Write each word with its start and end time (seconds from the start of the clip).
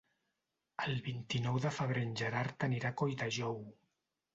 El 0.85 0.97
vint-i-nou 1.09 1.61
de 1.67 1.75
febrer 1.77 2.09
en 2.09 2.19
Gerard 2.25 2.69
anirà 2.73 2.95
a 2.95 3.01
Colldejou. 3.05 3.67